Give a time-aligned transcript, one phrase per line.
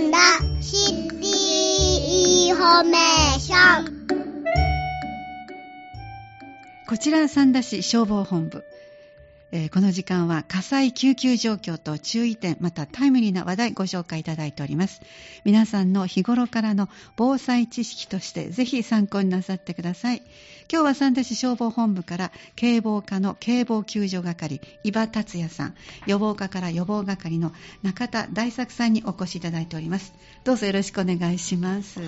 [0.00, 0.18] んだ
[0.62, 4.00] シティインフォメーション
[6.88, 8.64] こちら三田市消防本部、
[9.52, 15.00] えーこの時間は火災救急状況と注意点またタイムリーな話題ご紹介いただいております。
[15.44, 20.22] 皆さんの日頃からの防災知識としてぜひ参考になさってください。
[20.72, 25.74] 今日は三田市消防本部から警防課の警防救助係伊庭達也さん。
[26.06, 30.12] 予防課から予防係の中田大作さんにお越しいただいております。
[30.44, 32.00] どうぞよろしくお願いします、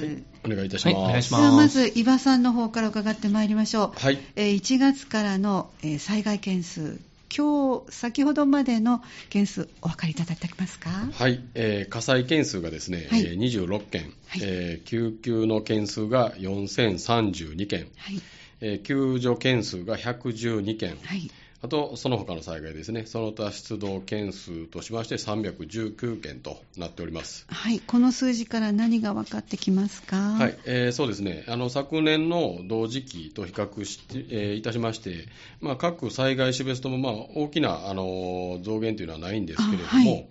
[0.45, 0.95] お願いいたします。
[0.95, 4.01] はいお願いしではまず伊庭さんの方から伺ってまいりましょう。
[4.01, 4.19] はい。
[4.37, 7.01] えー1月からのえー災害件数、
[7.35, 10.91] 今日先ほどまでの件数、お分かりいただけますか？
[11.13, 13.23] はい、えー火災件数がですね、はい。
[13.23, 14.41] えー26件、はい。
[14.43, 18.21] えー救急の件数が4032件、はい、
[18.61, 21.31] えー救助件数が112件、はい、
[21.65, 27.47] あとその他の災害ですね、その他出動件数としまして319件となっております。
[27.48, 30.17] はい、この数字から何が分かってきますか？
[30.17, 35.28] はい、えーそうですね、あの昨年の同時期と比較して、えーいたしまして、
[35.61, 40.28] まあ、各災害種別とも、まあ、大きな、あの増減というのはないんですけれども、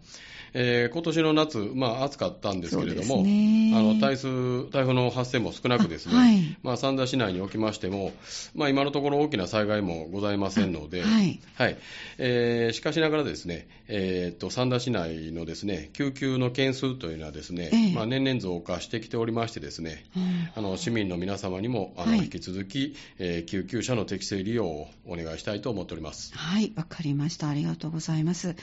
[0.54, 3.74] えー今年の夏、まあ、暑かったんですけれども、ね。
[3.76, 6.58] あの台風台風の発生も少なくですね、あはい。
[6.64, 8.12] まあ、三田市内におきましても、
[8.56, 11.78] まあ、今のところ大きな災害もございませんので、あはい。
[12.18, 17.94] えーしかしながらですね、えーっと三田市内のですね救急の件数というのはですね、ええ。
[17.94, 20.50] まあ、年々増加してきておりましてですね、うん。
[20.56, 22.20] あの市民の皆様にもあの、はい。
[22.20, 26.34] 引き続き、えー救急車の適正利用をお願いしたいと思っております。
[26.36, 27.50] はい、わかりました。
[27.50, 28.56] ありがとうございます。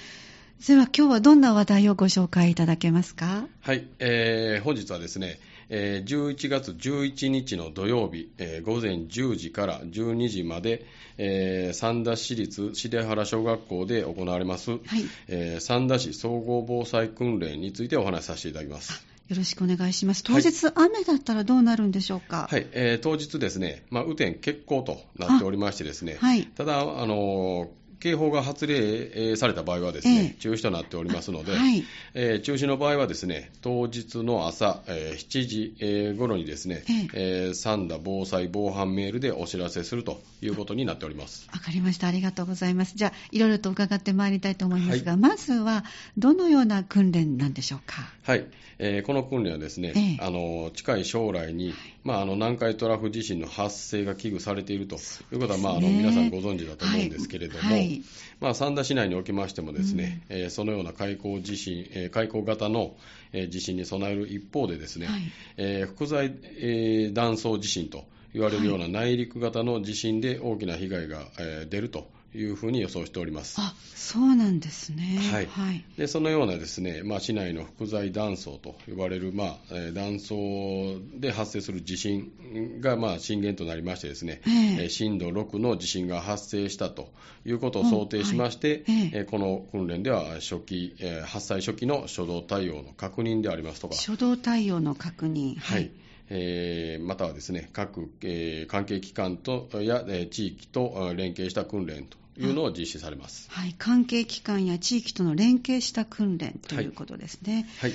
[0.66, 3.46] では今日はどんな話題をご紹介いただけますか？
[3.62, 5.38] はい、えー本日はですね、
[5.70, 10.84] えー11月11日の土曜日、えー午前10時から12時まで、
[11.16, 14.80] えー三田市立重原小学校で行われます、はい、
[15.28, 19.04] えー三田市総合防災訓練についてお話しさせていただきます。
[19.28, 20.22] よろしくお願いします。
[20.22, 22.48] 当日、雨だったらどうなるんでしょうか？
[22.50, 27.68] はい、えー当日ですね、まあ、雨天決行となっておりましてですね、はいただ、あのー
[28.00, 41.48] 警報が発令えーされた場合はですね、ええ中止となっておりますので、はいえー中止の場合はですね、当日の朝、えー7時、えー頃にですね、ええー三田防災防犯メールでお知らせするということになっております。
[41.52, 42.06] わかりました。
[42.06, 42.94] ありがとうございます。
[42.96, 45.84] じゃあ、いろいろと伺ってまいりたいと思いますが、はいまずは、
[46.16, 48.08] どのような訓練なんでしょうか？
[48.22, 48.46] はい、
[48.78, 51.74] えーこの訓練はですね、ええあの近い将来に、
[52.08, 54.98] まあ、あの南海トラフ地震の発生が危惧されているとい
[55.32, 57.72] うことは、まあ、あのね皆さんご存知だと思うんですけれども、はい。
[57.74, 58.02] はい
[58.40, 62.96] まあ、三田市内におきましてもですね、えーそのような海溝地震、えー海溝型の、
[63.34, 65.20] えー地震に備える一方でですね、はい。
[65.58, 73.56] えーえー断層地震と言われるような内陸型の地震で大きな被害が、えー出るというふうに予想しております。
[73.58, 75.18] あ、そうなんですね。
[75.32, 75.84] はいはい。
[75.96, 87.10] でそのようなですね、まあ、市内の複材断層と呼ばれる、まあえー断層で発生する地震が、まあ、震源となりましてですね、えええー震度6の地震が発生したと
[87.44, 95.56] いうことを想定しまして、はいえええーこの訓練では初期、えー発災初期の初動対応の確認でありますとか、初動対応の確認。
[95.56, 95.90] はい。
[96.30, 103.48] えーまたはですね各、えー関係機関とや、えー地域とあ連携した訓練というのを実施されます。
[103.50, 103.74] はい。
[103.78, 107.66] 関係機関や地域との連携した訓練ということですね。
[107.78, 107.92] はい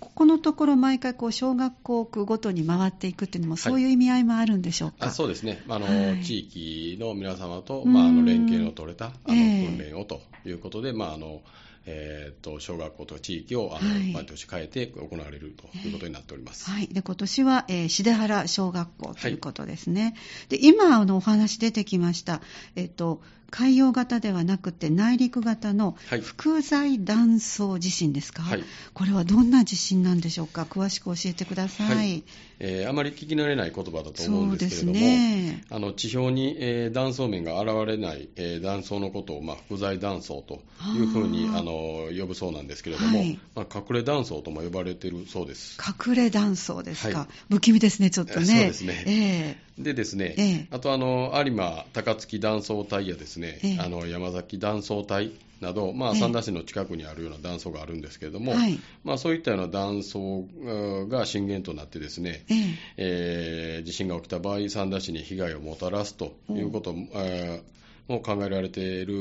[0.00, 5.06] ここのところ、毎回、こう、小学校区ごとに回っていくっていうのも、そういう意味合いもあるんでしょうか？
[5.06, 11.40] あそうですね、あのはい地域の皆様と、うんまあ、あの連携の取れたあの、ええ訓練をということで、まああの
[11.86, 16.70] えー、と小学校と地域をあの、はい毎年変えて行われるということになっております。
[16.70, 16.88] はい。
[16.88, 20.14] で、今年は、えー、重原小学校ということですね。
[20.48, 22.40] で、今、あの、お話出てきました、
[22.76, 23.22] えっ、と、
[23.54, 26.20] 海洋型ではなくて内陸型のはい。
[26.20, 28.64] 複材断層地震ですか、はい。
[28.94, 30.62] これはどんな地震なんでしょうか？
[30.62, 31.96] 詳しく教えてください。
[31.96, 32.24] はい。
[32.58, 35.64] えーあまり聞き慣れない言葉だと思うんですけれども、ね。
[35.70, 40.62] あの地表に、えー断層面が現れない、えー断層のことを、まあ、複材断層と
[40.96, 43.38] いうふうにあの呼ぶそうなんですけれども、はい。
[43.54, 45.78] まあ、隠れ断層とも呼ばれているそうです。
[46.06, 47.28] 隠れ断層ですか、はい。
[47.50, 48.46] 不気味ですね、ちょっとね。
[48.50, 49.04] そうですね。
[49.06, 50.66] えでですね、ええ。
[50.70, 53.78] あとあの有馬高槻断層帯やですね、ええ。
[53.80, 56.20] あの山崎断層帯など、まあ、ええ。
[56.20, 58.78] 三田市の近くにあるような断層があるんですけれども、はい。
[59.02, 62.78] まあ、そういったような断層うんが震源となってですね、ええ。
[62.96, 67.74] えー地震が起きた場合、三田市に被害をもたらすということも、えー
[68.06, 69.14] も考えられている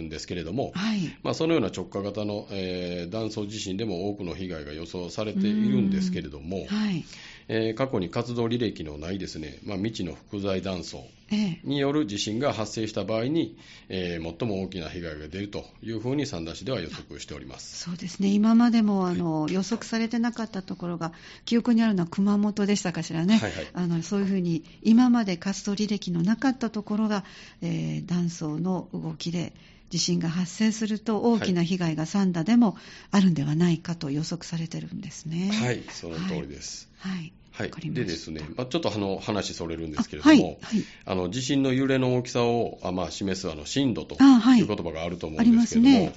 [0.00, 1.00] んですけれども、はい。
[1.22, 7.04] まあ、そのような直下型の、えー断層地震でも多くの被害が予想されているんですけれども、はい。
[7.52, 11.60] えー過去に活動履歴のないですね、まあ、未知の複材断層ええ。
[11.64, 13.56] による地震が発生した場合に、
[13.88, 17.84] えー最も大きな被害が出るというふうに三田市では予測しております。
[17.84, 21.12] そうですね、今までもあの予測されてなかったところが、
[21.44, 23.66] 記憶にあるのは熊本でしたかしらね、はいはい。
[23.72, 27.24] あのそういうふうに、今まで活動履歴のなかったところが、
[27.62, 29.52] えー断層の動きで
[29.90, 32.76] 地震が発生すると、大きな被害が三田でも
[33.10, 35.50] あるんではないかと予測されてるんですね。
[35.52, 36.88] はい、その通りです。
[36.98, 38.00] はい、はいわかりました。
[38.00, 40.84] でですね、まあ、ちょっとあの話それるんですけれあども、はいはい。
[41.06, 44.60] あの地震の揺れの大きさをあ、まあ、示すあの震度とあはい。
[44.60, 46.14] いう言葉があると思うんですけれども、ね。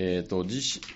[0.00, 0.46] えー、と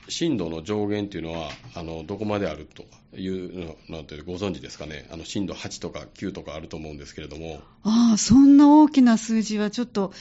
[0.09, 2.85] 震度の上限というのはあのどこまであると
[3.19, 10.13] いうのなんてご存知ですかね、あの震度8とか9とかあると思うんですけれども、ああ、そんな大きな数字はちょっと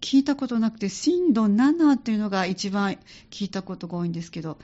[0.00, 2.98] 聞いたことなくて、震度7っていうのが一番
[3.30, 4.56] 聞いたことが多いんですけど、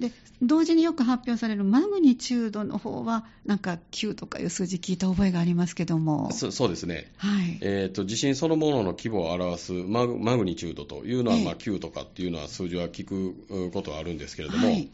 [0.00, 0.10] で、
[0.42, 6.32] 同時によく発表されるマグニチュードの方は、なんか9とかいう数字聞いた覚えがありますけども。
[6.32, 7.12] そそうですね。
[7.18, 7.58] はい。
[7.60, 14.88] えー、と地震そのものの規模を表すマグマグニチュードというのは、ええまあ、9とかっていうのは数字は聞くうことはあるんですけれども、はい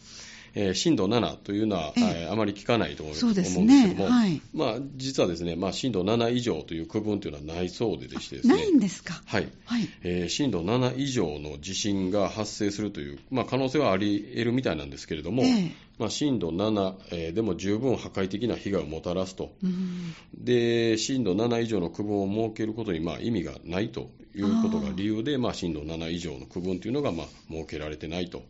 [0.58, 2.05] えー震度7というのは、ええ。
[2.23, 3.61] えーあまり聞かないと思うんですけど
[3.94, 4.41] も、はい。
[4.55, 9.23] まあ、実はですね、まあ、震度7以上という区分というのはないそうででしてですね、ないんですか？
[9.26, 9.49] はい。
[9.67, 9.88] はい。
[10.03, 15.73] えー震度7以上の地震が発生するという、まあ、可能性はあり得るみたいなんですけれども、ええ。
[15.99, 19.52] まあ、震度7、えーでも十分破壊的な被害をもたらすと。
[19.62, 28.43] うんで震度7以上の区分を設けることにまあ意味がないということが理由で、まあ、震度7以上の区分というのがまあ設けられてないと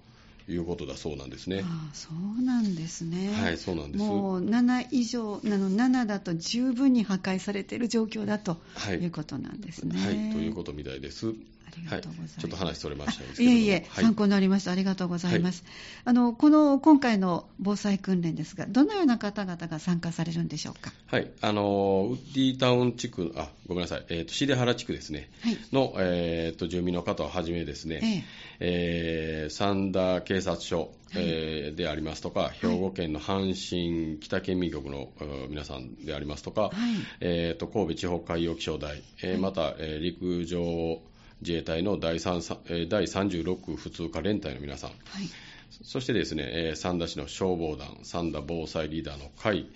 [0.49, 1.63] いうことだそうなんですね。
[1.65, 3.33] ああそうなんですね。
[3.33, 4.05] はい、そうなんです。
[4.05, 9.99] もう7以上、あの7だと十分に破壊されている状況だとはいいうことなんですね。
[9.99, 11.35] はい、ということみたいです。
[11.77, 12.33] ありがとうございます。
[12.35, 13.51] はい、ちょっと話それましたけれども。
[13.51, 14.73] いえいえ、はい参考になりました。
[14.73, 15.65] ありがとうございます。
[16.05, 20.93] あの、この、今回の防災訓練ですが、どのような方々が参加されるんでしょうか？
[21.07, 25.59] はい、あのウッディタウン地区、あごめんなさい、えーとシデハラ地区ですね、はい。
[25.73, 28.25] の、えーと住民の方をはじめですね、
[28.61, 36.73] えー三田警察署、えーでありますとか、兵庫県の阪神北県民局の、えー皆さんでありますとか、はい。
[37.21, 41.01] えーと神戸地方海洋気象台、えーはいまた、えー陸上
[41.41, 45.29] 自衛隊の第3えー第36普通科連隊の皆さん、はい。
[45.83, 49.67] そしてですね、えー三田市の消防団、三田防災リーダーの会、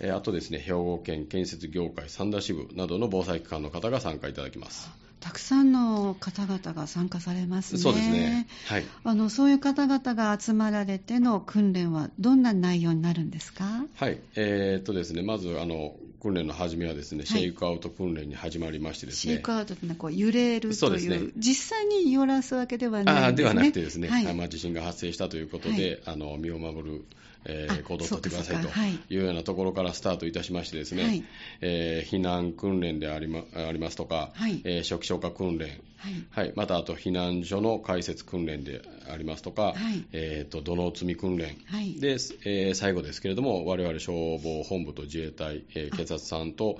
[0.00, 4.90] えーあとですね、兵庫県建設業界三田支部などの防災機関の方が参加いただきます。
[5.20, 7.80] たくさんの方々が参加されますね。
[7.80, 8.46] そうですね。
[8.66, 8.84] はい。
[9.04, 13.84] あの、そういう方々が集まられての訓練はどんな内容になるんですか？
[13.94, 14.20] はい。
[14.36, 19.34] えーっとですね、まず、あの、訓練の始めはですね、はいシェイクアウト訓練に始まりましてですね。
[19.34, 23.20] シェイクアウトってのはこう揺れるというそうですね実際に揺らすわけではないね。
[23.26, 27.04] あーではなくてですね、はいあまあ、地震が発生したということで、あの身を守る、
[27.44, 31.24] えーあ行動をとってくださいといいうようなところからスタートいたしましてですね、はい
[31.60, 36.26] えー避難訓練であり,、まありますとか、はいえー初期消火訓練、はい。
[36.30, 40.04] はい、またあと避難所の開設訓練でありますとか、はい。
[40.12, 41.94] えー、と土の積み訓練、はい。
[42.00, 46.76] でえー最後ですけれども、我々消防本部と自衛隊、えー警察さんと,、はい。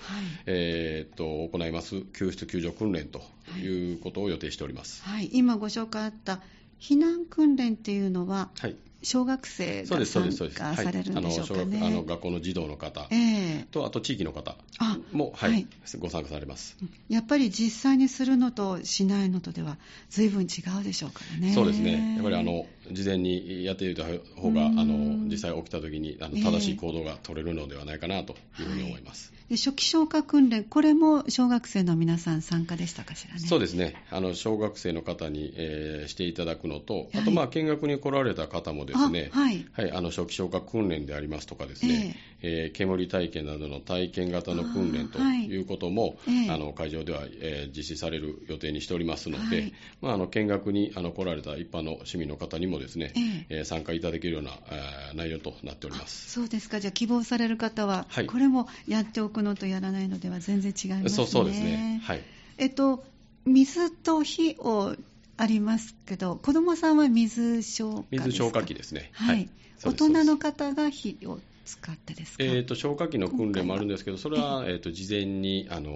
[0.46, 3.22] えー、と行います救出救助訓練と
[3.62, 5.02] いうことを予定しております。
[5.04, 6.40] はい、今ご紹介あった
[6.80, 8.76] 避難訓練っていうのは、はい
[9.06, 10.50] 小学生が参。
[10.50, 11.80] 加されるんでしょうかね。
[11.80, 15.68] はい、あの小学あの学校の児童の方ええと、あと地域の方あも、はいはい
[16.00, 16.76] ご参加されます。
[17.08, 19.76] やっぱり実際にするのとしないのとでは、
[20.10, 21.54] 随分違うでしょうからね。
[21.54, 24.04] そうですね、やっぱりあの事前にやっておいた
[24.40, 25.24] 方が、あうん。
[25.24, 26.42] の実際起きたときにあのええ。
[26.42, 29.32] 正しい行動が取れるのではないかなというふうに思います。
[29.48, 33.40] で初期消火訓練、これも小学生の皆さん参加でしたかしらね？
[33.40, 33.94] そうですね。
[34.10, 39.64] あの小学生の方に、えーしていただくのと、あと、はいまあ、見学に来られた方もですね、あはい。
[39.72, 45.44] はい、あの初期消火訓練でありますとかですね、えー煙体験などの体験型の訓練とあはい。
[45.46, 46.50] いうことも、ええ。
[46.50, 49.72] あの会場では、えー実施される予定にしておりますので、はい。
[50.00, 53.12] まあ、あの見学にあの来られた一般の市民の方にもですね、
[53.48, 56.30] ええー参加いただけるような、えー内容となっております。
[56.30, 61.08] そうですか、じゃあ希望される方は、はいこれもやっておくのとやらないのでは全然違いますね。
[61.10, 62.20] そうそうですね、はい
[62.58, 63.02] えっと、
[63.44, 64.94] 水と火を
[65.36, 68.24] ありますけど、子供さんは水消火ですか？
[68.26, 69.10] 水消火器ですね。
[69.12, 69.48] はい。
[69.78, 72.44] 大そうです人の方が火を使ってですか？
[72.44, 75.90] えー、と消火器の訓練もあるんですけど、それは、えー、と事前に、あの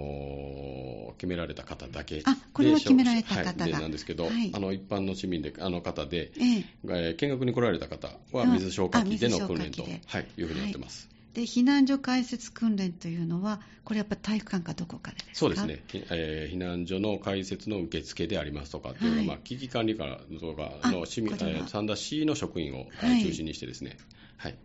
[1.07, 3.63] ー決められた方だけであこれは決められた方が。
[3.63, 4.51] はいでなんですけど、はい。
[4.53, 6.65] あの一般の市民であの方で、ええ。
[6.85, 11.09] えー見学に来られた方はあ水消火器での訓練と、はい、いうふうになってます。
[11.33, 15.35] で、避難所開設訓練というのは、これやっぱ体育館かどこかでですか？
[15.35, 19.27] そうですね、ひえー避難所の開設の受付でありますとかっていうのが、はい。
[19.27, 20.05] まあ、危機管理課
[20.39, 23.21] とかあの市民、三田市の職員を、はい。
[23.21, 23.97] 中心にしてですね、
[24.37, 24.59] はい、はい。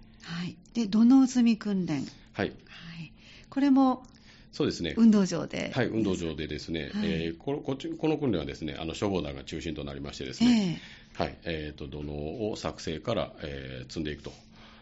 [0.74, 2.06] で、土の積み訓練？
[2.32, 2.52] はい、は
[3.02, 3.12] い。
[3.48, 4.04] これも、
[4.52, 4.94] そうですね。
[4.96, 5.70] 運動場で？
[5.74, 10.80] はい、運動場でですね、はいえーここっちこの訓練はですね、あの消防団が中心となりましてですね、
[11.18, 14.32] えはい、えーと、土のうを作成から、えー積んでいくと、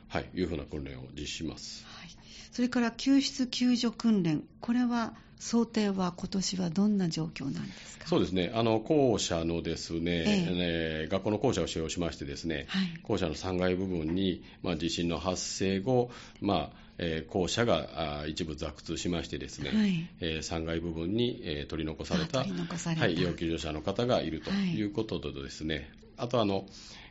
[0.09, 1.85] はい、いうふうな訓練を実施します。
[1.85, 1.99] え。
[2.01, 2.11] はい。
[2.53, 8.09] それから救出救助訓練、これは想定は今年はどんな状況なんですか？
[8.09, 11.07] そうですね、あの校舎のですね、ええ。
[11.09, 12.89] ー学校の校舎を使用しましてですね、はい。
[13.03, 20.07] 校舎の3階部分に、まあ、地震の発生後、まあえー校舎が一部雑通しましてですね、はい。
[20.21, 22.39] えー3階部分に、えー取り残された。
[22.41, 24.75] はい、要救助者の方がいるとはい。
[24.77, 26.67] いうこととですね、あとあの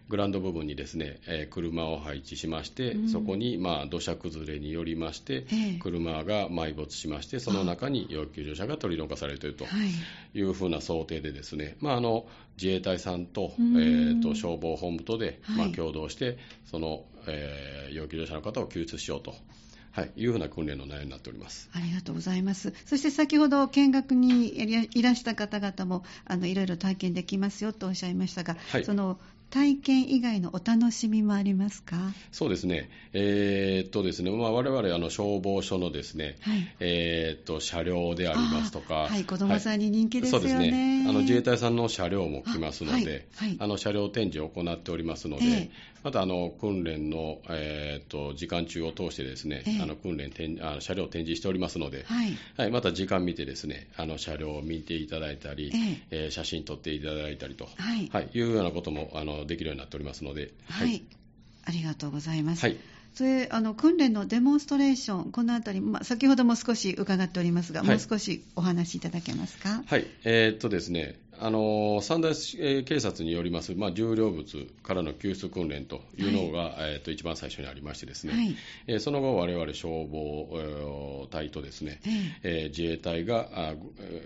[0.09, 3.09] グラウンド部分にですね、えー車を配置しまして、うん。
[3.09, 5.79] そこに、まあ、土砂崩れによりまして、ええ。
[5.79, 9.65] 車が埋没しまして、その中に要救助者が取り残されていると。
[9.65, 9.89] はい。
[10.37, 12.25] いうふうな想定でですね、まあ、あの
[12.57, 13.77] 自衛隊さんと,、うん。
[13.77, 15.57] えーと消防本部とで、はい。
[15.57, 19.35] まあ、共同して、その、えー要救助者の方を救出しようと、
[19.93, 21.69] はい、いうふうな訓練の内容になっております。
[21.71, 22.73] ありがとうございます。
[22.87, 24.51] そして先ほど見学に
[24.91, 29.19] いらした方々もあのいろいろ体験できますよとおっしゃいましたが、はいその
[29.53, 31.95] 体験以外のお楽しみもありますか？
[32.31, 36.67] そうですね、えーっとですね、まあ、我々あの消防署のですね、はい。
[36.79, 40.47] えーっと車両でありますとか、はい子供さんに人気ですよね。
[40.49, 43.27] そうですね、あの自衛隊さんの車両も来ますので、
[43.59, 45.93] あの車両展示を行っておりますので、ええ。
[46.03, 49.81] またあの訓練の、えーっと時間中を通してですね、ええ。
[49.83, 52.35] あの訓練展あの車両を展示しておりますので、はい。
[52.57, 55.71] はい、また時間見てですね、あの車両を見ていただいたり、
[56.09, 56.25] え。
[56.25, 58.09] えー写真撮っていただいたりと、はい。
[58.11, 61.03] はい、いうようなこともあのできるようになっておりますので、はい。
[61.65, 62.61] ありがとうございます。
[62.61, 62.77] はい
[63.13, 69.83] それあの訓練のデモンストレーション、このあたり、まあ、先ほども少し伺っておりますが、はいもう少しお話しいただけますか？
[69.85, 78.55] はい、えーっとですね、あの三大、えー警察によります、まあ、重量物からの救出訓練というのが、えーっと一番最初にありましてですね、はい。
[78.87, 81.99] えーその後、我々消防えー隊とですね、
[82.43, 82.65] ええ。
[82.65, 83.73] ー自衛隊があ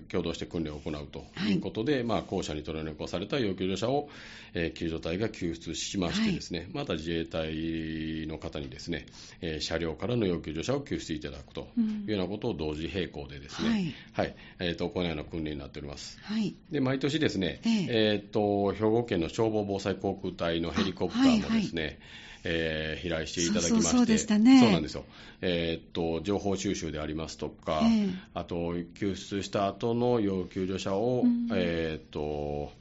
[0.09, 4.09] 共同して訓練を行うということで、まあ、校舎に取り残された要救助者を、
[4.53, 9.05] えー救助隊が救出しましてですね、また自衛隊の方にですね、
[9.41, 11.67] えー車両からの要救助者を救出いただくと
[12.05, 14.35] いうようなことを同時並行でですね、はい。
[14.59, 16.19] えーと行うような訓練になっております。
[16.21, 16.53] はい。
[16.71, 17.87] で毎年ですね、ええ。
[17.89, 21.99] えーっと兵庫県の消防防災航空隊のヘリコプターもですね、
[22.43, 24.59] えー飛来していただきまして、そうでしたね。
[24.59, 25.05] そうなんですよ、
[25.41, 28.09] えーっと情報収集でありますとか、ええ。
[28.33, 31.47] あと救出した後の要救助者を、うん。
[31.53, 32.71] えーっと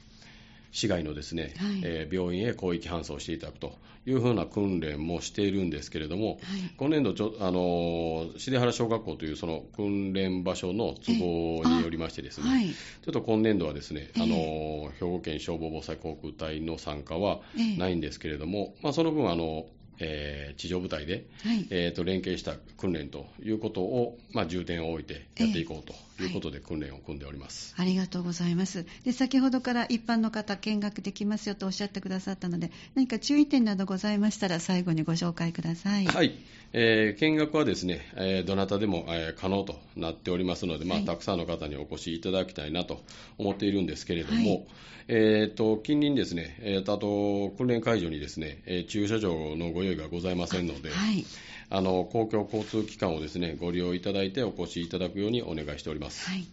[0.71, 1.81] 市外のですね、はい。
[1.83, 6.37] えー病院へ広域搬送していただくというふうな訓練もしているんですけれども、はい。
[6.77, 12.67] 今年度ちょ、あの重原小学校というその訓練場所の都合によりましてですね、はい。
[12.69, 14.21] ちょっと今年度はですね、ええ。
[14.21, 17.77] あの兵庫県消防防災航空隊の参加はええ。
[17.77, 19.65] ないんですけれども、まあ、その分あの、
[19.99, 21.67] えー地上部隊で、はい。
[21.69, 25.93] えーと連携した訓練ということを、まあ、重点を置いてやっていこうと
[26.23, 27.73] いうことで訓練を組んでおります。
[27.77, 28.85] ありがとうございます。
[29.03, 36.05] で、先ほどから一般の方見学できますよとおっしゃってくださったので、何か注意点などございましたら最後にご紹介ください。
[36.05, 36.35] はい、
[36.73, 43.03] えー見学はですね、えーどなたでも、えー可能となっておりますので、まあはいたくさんの方にお越しいただきたいなと
[43.37, 44.65] 思っているんですけれども、はい
[45.09, 51.25] えーと近隣ですね、えーとあと訓練会場にですね、えー駐車場のご用意がございませんので、はい。
[51.69, 56.29] あの公共交通機関をですねご利用いただいてお越しいただくようにお願いしております。
[56.29, 56.45] はい。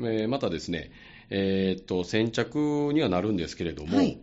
[0.00, 0.90] えーまたですね、
[1.30, 4.18] えーと先着にはなるんですけれども、はい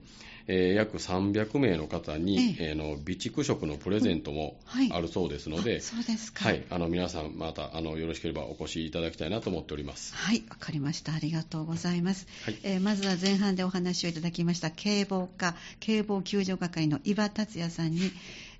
[0.47, 6.45] えー約300名の方に、ええーの備蓄食のプレゼントもはいあるそうですので、あそうですか。
[6.45, 10.15] はい、あの皆さん、またあのよろしければお越しいただきたいなと思っております。
[10.15, 11.13] はい、わかりました。
[11.13, 12.27] ありがとうございます。
[12.43, 17.99] はいえーまずは前半でお話をいただきました警防課、警防救助係の伊庭達也さんに、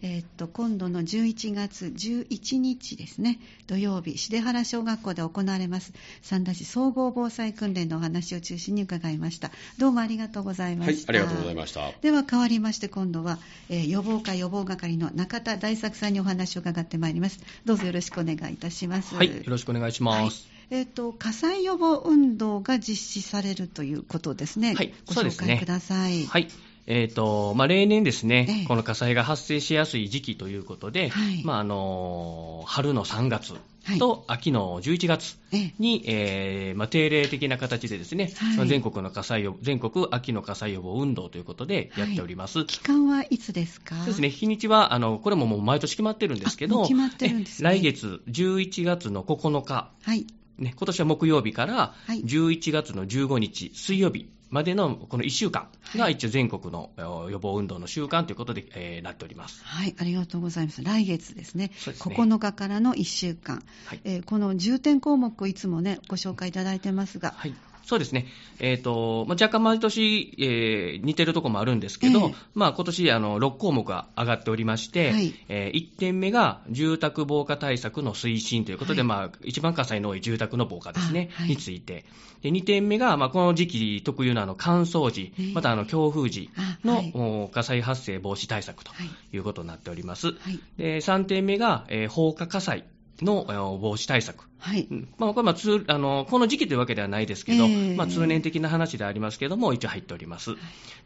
[0.02, 9.52] えーっと、今度の11月11日ですね、土曜日、重原小学校で行われます、三田市総合防災訓練のお話を中心に伺いました。
[9.80, 11.12] どうもありがとうございまはいし、た。
[11.12, 11.92] ありがとうございました。
[12.02, 13.40] では変わりまして今度は、
[13.70, 17.40] えー予防課予防係の中田大作さんにお話を伺ってまいります。
[17.66, 19.16] どうぞよろしくお願いいたします。
[19.16, 20.48] はい、よろしくお願いします。
[20.70, 24.74] えっ、と、火災予防運動が実施されるということですね。
[24.76, 26.26] はいご紹そうですね介ください。
[26.26, 26.50] はい。
[26.88, 28.66] えっ、と、まあ、例年ですね、ええ。
[28.66, 31.44] この火災が発生しやすい時期ということで、はい。
[31.44, 33.54] まあ、あの、春の3月
[33.84, 34.00] はい。
[34.00, 35.74] と秋の11月ええ。
[35.80, 38.58] に、えーまあ、定例的な形でですね、はい。
[38.58, 42.66] まあ全国の火災予全国秋の火災予防運動ということでやっております。
[42.66, 43.96] 期間はいつですか？
[44.00, 47.70] そうですね、日にちは、あの、これももう毎年決まってるんですけど、決まってるんですね。
[47.70, 50.28] え来月11月の9日、はい。
[50.58, 52.22] ね、今年は木曜日からはい。
[52.24, 59.64] 11月の15日水曜日までのこの1週間が一応全国のえー予防運動の週間ということで、えーなっております。
[59.64, 60.84] はい、ありがとうございます。
[60.84, 61.72] 来月ですね。
[61.76, 63.62] すね9日からの1週間。
[63.86, 67.34] はいえーこの重点項目をいつもね、ご紹介いただいてますが。
[67.38, 67.54] はい。
[67.88, 68.28] そうですね。
[68.60, 82.04] えっ、と、まあ、若干毎年、えー似てるところもあるんですけど、ええまあ、今年、あの、6項目が上がっておりまして、はいえ1点目が住宅防火対策の推進ということで、はいまあ、一番火災の多い住宅の防火ですね、あはいについて。
[82.42, 86.50] で、2点目が、まあ、この時期特有のあの、乾燥時ええ、またあの、強風時
[86.84, 90.28] の、火災発生防止対策とはいいうことになっております。
[90.28, 90.60] はい。
[90.78, 92.84] で、3点目が、えー放火火災
[93.22, 94.46] のえー防止対策。
[94.60, 94.88] はい。
[94.90, 95.08] うん。
[95.18, 97.96] まあ、これまあ通あのこの時期というわけではないですけど、ええ。
[97.96, 100.56] まあ、通年的な話でありますけども、一応入っております。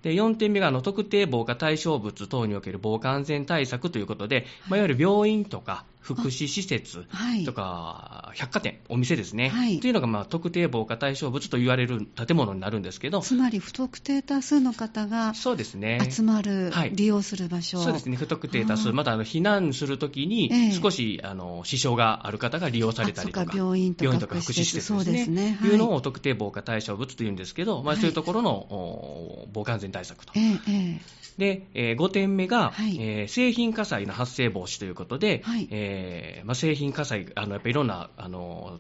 [0.01, 7.46] で4点目があの特定防火対象物等における防火安全対策ということで、まあ、いわゆる病院とか福祉施設はい。
[7.46, 9.79] とか、百貨店、お店ですね、はい。
[9.79, 16.00] というのがまあ特定防火対象物と言われる建物になるんですけど、つまり不特定多数の方がそうですね。
[16.10, 16.91] 集まる、はい。
[16.96, 17.81] 利用する場所。
[17.81, 25.65] そうですね、不特定多数、またあの避難するときにええ、少し、あの支障がある方が利用されたりとか、病院とか福祉施設ですね、い。
[25.65, 30.33] いうのを特定防火対象物というんですけど、まあ、はいそういうところの、お防火安全対策と。
[30.36, 32.98] えええで、え5点目が、はい。
[33.00, 35.67] えー製品火災の発生防止ということで、はい。
[35.71, 38.79] えーまあ、製品火災、あのやっぱりいろんなあの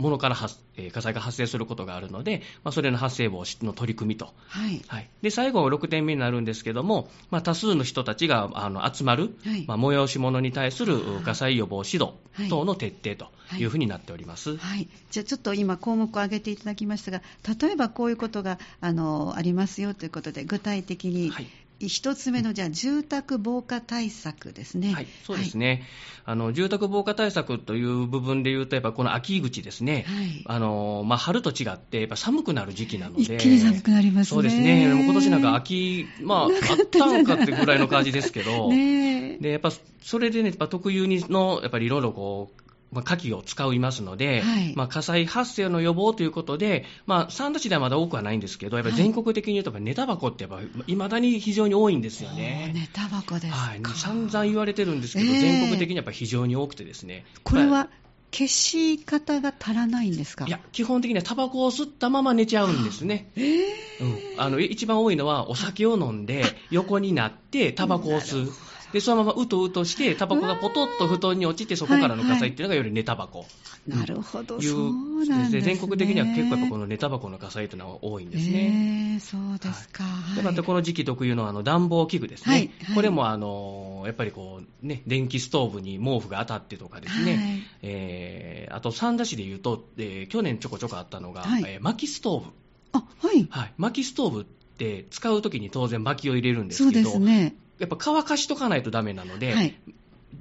[0.00, 4.32] ものから発、えー火災が発生することがあるので、まあ、それの発生防止の取り組みと。
[4.56, 4.82] えはい。
[4.88, 9.64] はい、で最後、6点目になるんですけども、まあ、多数の人たちがあの集まる、はい。
[9.66, 12.48] まあ、催し物に対する火災予防指導はい。
[12.48, 13.26] 等の徹底と
[13.56, 14.56] いうふうになっております。
[14.56, 17.22] はい、じゃあちょっと今項目を挙げていただきましたが
[17.60, 21.46] 例えばこういうことがあのありますよということで具体的にはい
[21.88, 24.92] 一つ目のじゃあ住宅防火対策ですね。
[24.92, 25.84] はい、そうですね、
[26.24, 30.44] あの住宅防火対策という部分でいうと、やっぱこの秋口ですね、はい。
[30.46, 34.30] あのまあ、春と違って、やっぱ寒くなる時期なので、一気に寒くなりますね。
[34.34, 36.50] そうですね、今年なんか秋、まあ、あっ
[36.90, 39.38] たんかってぐらいの感じですけど、 ねえ。
[39.38, 39.72] でやっぱ
[40.02, 52.72] それでね、やっぱ特有にの、やっぱりいろいろこう、まあ、火器を使いますので、はいまあ、火災発生の予防ということで、まあ、三田市ではまだ多くはないんですけど、やっぱり全国的に言うと、寝タバコってやっぱ、いまだに非常に多いんですよね。
[52.74, 53.56] 寝タバコですか。
[53.56, 57.24] はい、散々言われてるんですけど、ええ全国的にやっぱり非常に多くてですね。
[57.44, 57.88] これは
[58.32, 60.46] 消し方が足らないんですか？
[60.46, 63.30] いや、基本的にはタバコを吸ったまま寝ちゃうんですね。
[63.36, 68.52] えーうん、あの一番多いのは、お酒を飲んで、横になって、タバコを吸う。
[68.92, 73.46] で、そのままうとうとして、タバコがポトッと布団に落ちて、そこからの火災っていうのがより寝タバコ。
[73.86, 75.60] なるほど、いうそうなんですね。
[75.60, 79.14] 全国的には結構やっぱこの寝タバコの火災というのは多いんですね。
[79.14, 80.04] えーそうですか。
[80.34, 87.40] ではいまたこの時期特有のあの暖房器具ですね、はいはいこれもあのやっぱりこう、ね、電気ストーブに毛布が当たってとかですね、はい
[87.82, 92.50] えーあと三田市でいうと、えー去年ちょこちょこあったのが、はいえー薪ストーブ、
[92.92, 93.46] あ、はい。
[93.50, 97.54] はい、薪ストーブって使うときに当然薪を入れるんですそうけど、ですね。
[97.80, 99.74] やっぱ乾かしとかないとダメなので、はい。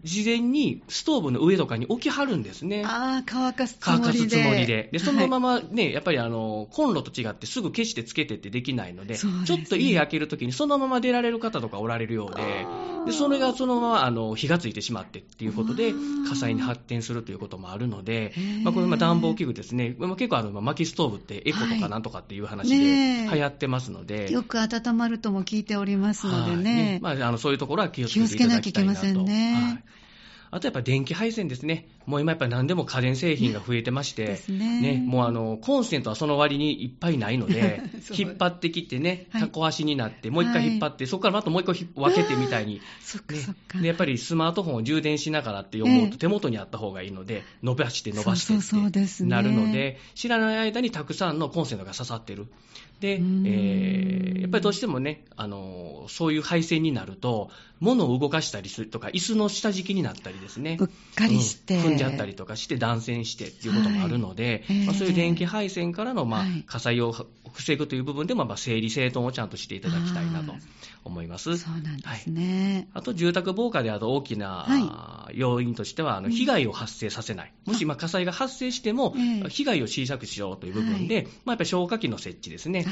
[0.03, 2.83] 事前にストーブの上とかに置きはるんですね。
[2.85, 4.41] ああ、乾かすつ乾かすもりで。
[4.41, 4.89] つもりで。
[4.91, 12.43] で、そのまま、まね、やっぱりあの、コンロと違ってすぐ消してつけてってできないので、ですねちょっと家開けるときにそのまま出られる方とかおられるようで、
[13.09, 15.93] で、それがそのままあの、火がついてしまってっていうことで
[16.23, 21.79] 火災に発展するということもあるのでまあ、これまあ暖房器具ですね、まあ、結構あの、まあ薪ストーブってエコとはい。
[21.79, 22.75] かなんとかっていう話で
[23.31, 26.63] 流行ってますので、よく温まるとも聞いておりますのではい。
[26.63, 26.99] ね。
[27.01, 28.99] まあ、あのそういうところは気をつけていただきたいなと。
[28.99, 29.53] 気をつけなきゃいけませんね。
[29.53, 29.83] はい。
[30.51, 31.87] あとやっぱ電気配線ですね。
[32.09, 35.03] もう今やっぱり何でも家電製品が増えてまして、 ですね。
[35.05, 39.41] もうあの、コンセントはその割にいっぱいないので 引っ張ってきてね、はい。
[39.43, 42.81] タコ足になって、もう一回引っ張って、そこからまたもう一個ひ分けてみたいに、
[43.79, 43.87] ね。
[43.87, 52.47] やっぱりスマートフォンを充電しながらって思ええうと手元にあった方がいいので、伸ばして伸ばしてってなるので、知らない間にたくさんのコンセントが刺さってる。
[52.99, 60.77] で、えーやっぱりどうしてもね、あのそういう配線になると、物を動かしたりするとか、椅子の下敷きになったりですね。
[60.79, 61.77] うっかりして。
[61.77, 66.63] うん踏んじゃったりとかして断線してっていうこともあるので、はいまあ、そういうええ電気配線からの、まあはい。
[66.65, 67.13] 火災を
[67.53, 70.53] 防ぐという部分でも、まあ、整理整頓をちゃんとしていただきたいなと
[71.03, 71.57] 思います。
[71.57, 72.87] そうなんですね。
[72.93, 79.49] あと住宅防火であと大きな、要因としてはあの被害を発生させない、もしまあ火災が発生しても、ええ。
[79.49, 82.85] 被害を小さくしようという部分で、まあ、やっぱり消火器の設置ですね。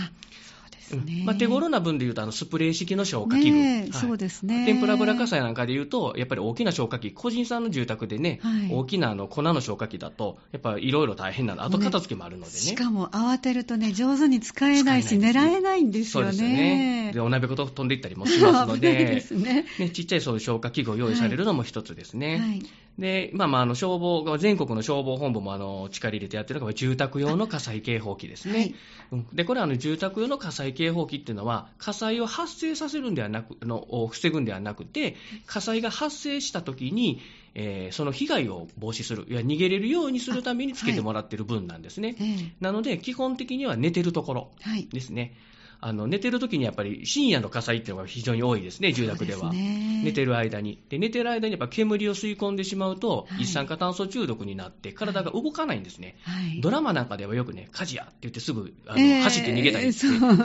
[0.87, 1.19] あ、そうですね。
[1.19, 4.65] うんまあ、手頃な分でいうとあのスプレー式の消火器具、ねえはいそうですね。
[4.65, 12.57] 天ぷら油火災なんかでいうと、やっぱり大きな消火器、個人さんの住宅でね、はい大きなあの粉の消火器だと、やっぱりいろいろ大変なの、後片付けもあるのでね。
[12.57, 17.11] しかも慌てるとね、上手に使えないし、ね狙えないんですよそうですよねね。。
[17.13, 19.65] で、お鍋ごと飛んでいったりもしますので、 ですね。
[19.79, 22.37] ね、ちっちゃいそういう消火器具を用意されるのも一つですね。
[22.37, 22.63] はい。
[22.99, 28.53] で、まあまあ、あの消防が、全国の消防本部もあの力入れてやってるのが住宅用の火災警報器ですね。
[28.53, 28.75] はい
[29.11, 37.21] うんで、これはあの住宅用の火災警報器っていうのは、火災を発生させるんではなく、あのを防ぐんではなくて、火災が発生した時に、
[37.53, 42.15] えーその被害を防止する、いや逃げれるようにするためにつけてもらってる分なんですね。
[42.19, 44.87] ええなので、基本的には寝てるところはい。
[44.91, 45.37] ですね。
[45.79, 49.51] あの寝てる時にやっぱり深夜の火災っていうのが非常に多いですね、住宅では。
[49.51, 50.81] ですね寝てる間に。
[50.89, 56.17] で、寝てる間にやっぱ煙を吸い込んでしまうと、はい一酸化炭素中毒になって体が動かないんですね。
[56.23, 56.61] はい。
[56.61, 59.99] ドラマなんかではよくね、火事やって言ってすぐあの、えー走って逃げたりって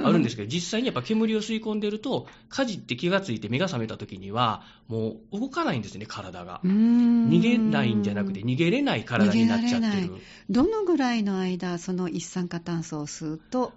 [0.04, 6.60] あるんですけど、実際にやっぱ煙を吸い込んでると、火事って気がついて目が覚めた時には、もう動かないんですね、体が。
[6.64, 10.14] 逃逃げないんじゃなくて、逃げれない体になっちゃってる。
[10.50, 13.72] どのぐらいの間、その一酸化炭素を吸うと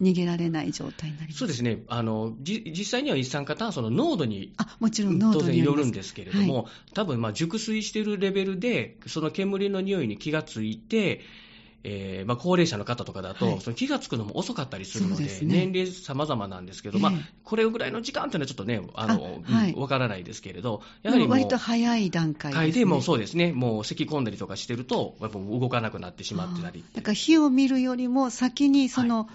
[0.00, 1.38] 逃げられない状態になります。
[1.38, 1.82] そうですね。
[1.88, 5.78] あのじ実際には一酸化炭素の濃度にあ、もちろん濃当然度によります。
[5.78, 11.20] よるんですけれども、多分まあ熟睡しているレベルで、その煙の匂いに気がついて、
[11.82, 13.60] えーまあ、高齢者の方とかだと、はい。
[13.60, 15.66] その気がつくのも遅かったりするので、ですね。
[15.66, 19.72] 年齢様々なんですけど、まあええ、これぐらいの時間というのはちょっとね、あのあはい。
[19.72, 22.72] うんわからないですけれど、やはりもう、割と早い段階です、ね。
[22.72, 26.84] 階でもうそうですね、もう咳き込んだりとかしてると、やっぱ動かなくなってしまってたり。
[26.94, 29.28] だから火を見るよりも先にその、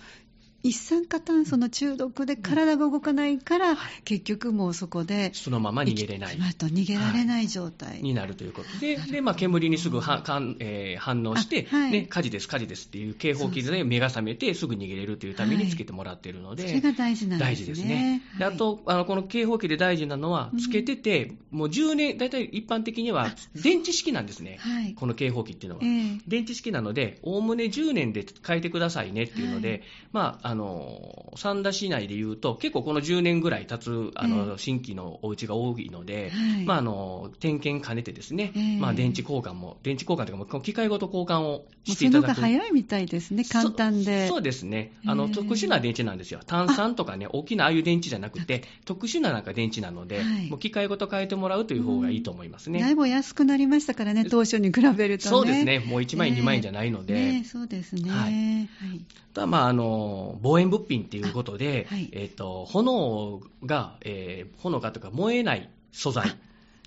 [0.66, 6.38] 一酸化炭素の中毒で体が動かないから、結局もうそこでそのまま逃げれない。
[6.38, 8.80] 逃げられない状態、になるということ。
[8.80, 11.92] で、でまあ、煙にすぐはかん、えー反応して、あはい。
[11.92, 17.54] ね、火事です、火事ですっていう警報器で目が覚めて、すぐ逃げれるというためにつけてもらっているので、それが大事なんですね。
[17.54, 18.24] 大事ですね。
[18.40, 24.96] であと、あのこの警報器で大事なのはうん、つけてて、もう10年、大体一般的には電池式なんですね、はい。
[24.96, 25.86] この警報器っていうのは。
[25.86, 26.18] ええ。
[26.28, 29.82] 電池式なので、おおむね10年で変えてくださいねっていうので、はい。
[30.12, 42.42] まあ、あの三田市内でいうと、結構この10年ぐらい経つあの、ええ新規のお家が多いので、はいまあ、あの点検兼ねてですね、ええまあ、電池交換も、電池交換というか機械ごと交換をしていただく。
[42.42, 44.28] 早いみたいですね、簡単で。
[44.28, 52.80] そそうですねあの、ええ特殊な電池なんですよ、炭酸とかね、大きなああいう電池じゃなくて、特殊ななんか電池なので、はいもう機械ごと変えてもらうという方がいいと思いますね。
[52.80, 55.30] だいぶ安くなりましたからね、当初に比べるとね。
[55.30, 58.10] そうですね、もう1万円、ええ2万円じゃないので、ねそうですね。
[58.10, 58.66] ははいい。
[58.66, 62.10] あとはまああの防炎物品ということで、あはい。
[62.12, 66.36] えー、と炎が、えー炎がとか燃えない素材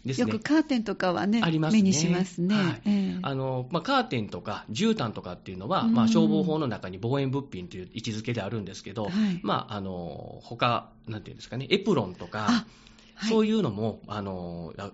[0.05, 0.33] ですね。
[0.33, 1.83] よくカーテンとかはね、ありますね。
[1.83, 2.55] 目にしますね。
[2.55, 2.83] はい。
[2.87, 3.19] ええ。
[3.23, 5.95] あのまあ、カーテンとか絨毯とかっていうのは、うん。
[5.95, 9.41] まあ、消防法の中に防炎物品という位置づけであるんですけど、はい。
[9.43, 12.67] まあ、あの他なんていうんですかね、エプロンとか、あ
[13.15, 13.31] はい。
[13.31, 14.91] そういうのもあのあ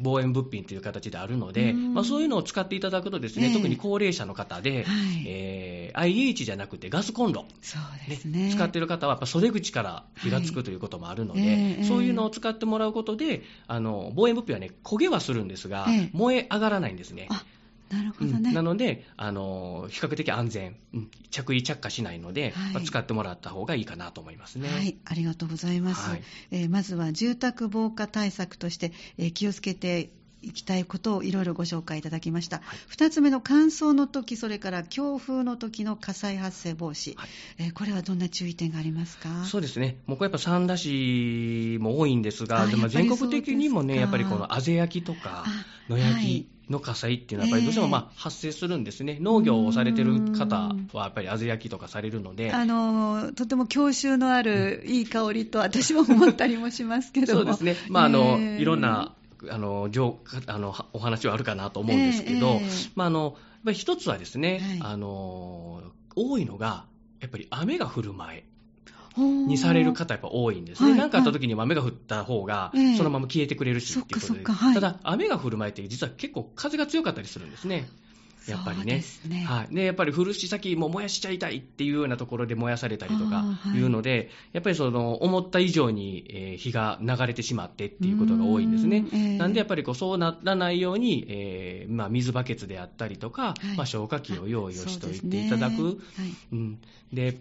[0.00, 1.94] 防炎物品という形であるので、うん。
[1.94, 3.52] まあ、そういうのを使っていただくとですね、ええ。
[3.52, 5.24] 特に高齢者の方で、はい。
[5.26, 8.46] えー IH じゃなくてガスコンロ、そうですね。
[8.46, 8.50] ね。
[8.50, 11.84] 使っている方はやっぱ袖口から火がつくということもあるので、はいええ。
[11.84, 16.10] そういうのを使ってもらうことで、あの防炎物品はね、焦げはするんですが、ええ。
[16.12, 17.28] 燃え上がらないんですね。
[17.92, 18.32] あなるほうん。
[18.32, 18.52] どね。
[18.52, 21.10] なので、あの比較的安全、うん。
[21.30, 22.74] 着衣着火しないので、はい。
[22.74, 24.68] まあ使ってもらった方がいいかなと思いますね。
[24.68, 26.08] はい、ありがとうございます。
[26.10, 26.22] はい。
[26.50, 30.10] えーまずは住宅防火対策として、えー気をつけて
[30.44, 32.56] いきたいことをいろいろご紹介いただきました。
[32.56, 32.78] はい。
[32.88, 37.16] 二つ目の乾燥の時、それから強風の時の火災発生防止。
[37.16, 37.28] はい。
[37.58, 39.44] えーこれはどんな注意点がありますか？
[39.44, 46.24] そうですね、もうこれやっぱ三田市も多いんですが、あでも全国的にもね、やっぱりこのあぜ焼きとかあ、野焼はい。
[46.24, 57.40] きの火災っていうのは、やっぱりどうしてもまあ発生するんですね、農業をされてる方はやっぱりあぜ焼きとかされるので、あのーとても郷愁のあるいい香りと私は思ったりもしますけども。
[57.40, 59.14] そうですね、まああのえーいろんな
[59.50, 62.54] あの情あのお話はあるかなと思うんですけど、ええ。
[62.54, 63.32] ええまあ、あのやっ
[63.64, 64.92] ぱり一つはですね、はい。
[64.92, 65.82] あの
[66.14, 66.84] 多いのが、
[67.20, 68.44] やっぱり雨が降る前
[69.16, 70.98] にされる方、やっぱ多いんですね、はい。
[70.98, 77.88] なんかあった時には雨が降った方がええ、そのまま消えてくれるしそっていうことで、ただ、雨が降る前って、実は結構風が強かったりするんですね。
[78.46, 79.04] やっぱりね。
[79.28, 79.44] ね。
[79.44, 83.44] はい、でやっぱり古し先、もう燃やしちゃいたいっていうようなところで燃やされたりとか
[83.74, 83.78] い。
[83.78, 88.98] いうので、やっぱりその思った以上に、えー火が流れてしまってっていうことが多いんですね。
[88.98, 89.02] う。
[89.02, 93.76] んええなんでやっぱりこうそうならないように、えーまあ、水バケツであったりとか、はい。
[93.76, 95.82] まあ、消火器を用意をしておいていただく。
[95.82, 95.96] はい。
[96.52, 96.78] うん、
[97.12, 97.40] で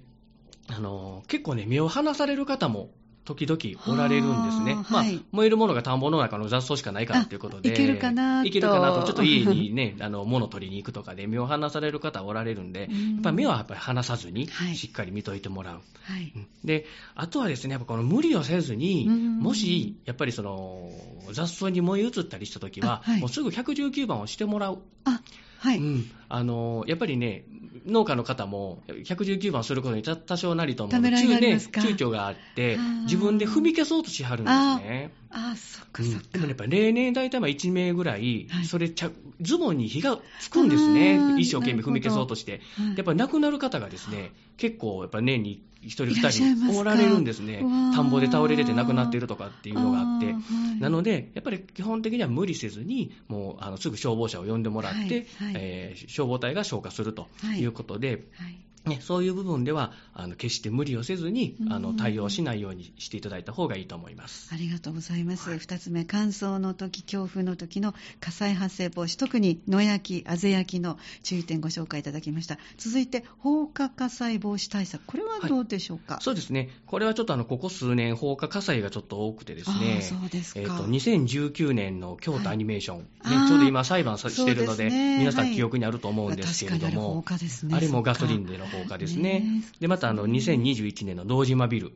[0.75, 2.91] あの結構ね、目を離される方も
[3.23, 8.47] 時々おられるんですね、まあ燃えるものが田んぼの中の雑草しかないからということで、あいけるかなと。
[8.47, 13.13] いけるかなと、ちょっと家にね、あの物取りに行くとかで、目を離される方おられるんで、うん。
[13.13, 15.75] やっぱり目はやっぱり離さずにはい、しっかり見といてもらう。
[15.75, 16.34] はい。
[16.36, 16.47] うん。
[16.63, 20.91] であとはですね、やっぱこの無理をせずに、うんもしやっぱりその
[21.31, 23.19] 雑草に燃え移ったりしたときは、あはい。
[23.19, 24.79] もうすぐ119番をしてもらう。
[25.05, 25.21] あ
[25.60, 27.44] はい、うんあのやっぱりね、
[27.86, 34.56] 農家の方も119番することに多少なりとも躊躇があって自分で踏み消そうとしはるんです
[34.88, 35.12] ね。
[35.30, 36.28] ああ、そっかうんそっか。
[36.34, 41.36] でもねやっぱり例年大体まあ1名ぐらいはい、それちゃ、ズボンに火がつくんですね。
[41.38, 42.62] 一生懸命踏み消そうとして。
[42.78, 42.98] はい。
[42.98, 46.72] やっぱり亡くなる方がですね、結構やっぱ年に1人いらっしゃい2ますか？
[46.74, 47.60] 人おられるんですね。
[47.96, 50.36] 田んぼで倒れ出て亡くなっているとかっていうのがあって。
[50.80, 58.62] なので、やっぱり基本的には無理せずに、もうあのすぐ消防車を呼んでもらって、えー消防隊が消火するということで、はい。
[58.86, 61.82] ね、そういう部分ではあの決して無理をせずにあうん。
[61.84, 64.50] の対応しないようにしていただいた方がいいと思います。
[64.54, 65.50] ありがとうございます。
[65.50, 65.60] はい。
[65.60, 72.58] 二、つ目、乾燥の時、強風の時の火災発生防止、特に野焼き、あぜ焼きの注意点ご紹介いただきました。
[72.78, 80.00] 続いて、放火火災防止対策、これはどうでしょうか、そうですね、これはちょっとあのここ数年、放火火災がちょっと多くてですあね。
[80.02, 80.60] ー、そうですか。
[80.62, 85.17] えーと2019年の京都アニメーション、ねあーちょうど今、裁判さしてるので、ね。
[85.20, 85.52] 皆さはい。
[85.52, 87.76] ん記憶にあると思うんですけれども、火ですね。
[87.76, 88.65] あれもガソリンででの
[88.97, 89.39] ですね。
[89.39, 89.63] ね。
[89.79, 91.91] でまたあの2021年の堂島ビル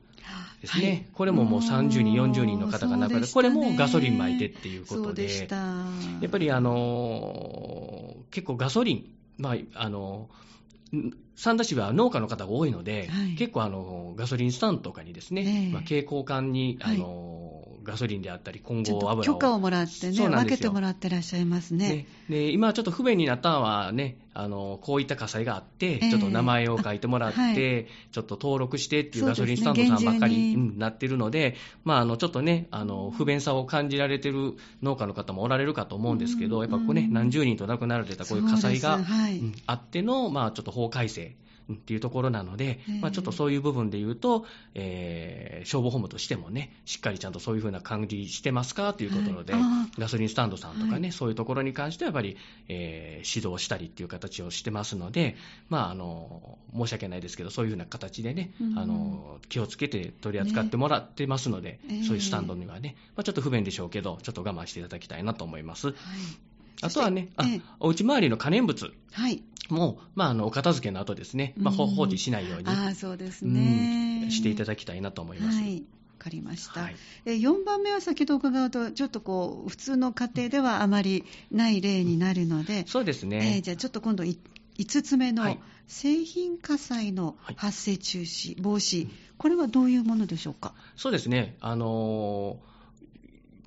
[0.62, 1.06] ですね、はい。
[1.14, 5.48] これももう30人、40人の方が亡くなって、これもガソリン巻いてっていうことで、で。
[5.50, 9.06] やっぱりあのー結構ガソリン、
[9.38, 10.30] まああの
[10.94, 13.36] ん三田市は農家の方が多いので、はい。
[13.36, 15.72] 結構あのガソリンスタンドとかにですね、ええ。
[15.72, 16.96] まあ、蛍光管に、はい。
[16.96, 17.46] あの
[17.86, 19.24] ガソリンであったり混合油を。
[19.24, 20.58] 許可をもらってね、そうなんですよ。
[20.58, 21.90] 分けてもらってらっしゃいますね。
[21.90, 22.08] ね。
[22.30, 26.10] で今ちょっと不便になったのはね、あのこういった火災があって、ええ。
[26.10, 27.88] ちょっと名前を書いてもらって、はい。
[28.12, 30.56] ちょっと登録してっていうガソリンスタンドさんばっかり、に。
[30.56, 39.40] うんなってるので、まあ、あのちょっとねあの、不便さを感じられてる農家の方もおられるかと思うんですけど、うんやっぱこう、ね、何十人と亡くなられたこういう火災が、はい。
[39.40, 41.25] うんあっての、まあ、ちょっと法改正。
[41.70, 51.12] うんっていうところなので、ええまあ、ちょっとそういう部分で言うと、えー消防本部としてもね、しっかりちゃんとそういうふうな感じしてますかというところで、はいあガソリンスタンドさんとかね、はい。
[51.12, 55.36] そういうところに関してはやっぱり、えー指導したりっていう形をしてますので、
[55.70, 58.80] まあ、あの申し訳ないですけど、そういうふうな形でね、うん。
[58.80, 65.88] あの気をつけて取り扱ってもらってますので、ねええそういうスタンドにはね、まあ、ちょっと不便でしょうけど、ちょっと我慢していただきたいなと思います。
[65.88, 65.96] はい。
[66.82, 68.92] あとはね、あえお家周りの可燃物。
[69.14, 69.42] はい。
[69.70, 74.26] も、まあ、あのお片付けの後ですね、まあ、放置しないように、ああ、そうですうね。
[74.28, 75.58] んしていただきたいなと思います。
[75.60, 75.76] はい。
[75.78, 75.82] わ
[76.20, 76.82] かりました。
[76.82, 83.62] はいえ4番目は先ほど伺うと、ちょっとこう、普通の家庭ではあまりない例になるので、そうですえねー。
[83.62, 84.40] じゃあちょっと今度い
[84.80, 90.74] 5つ目のはい製品火災のはい発生中止、防止、これはどういうものでしょうか？
[90.96, 92.76] そうですね、あのー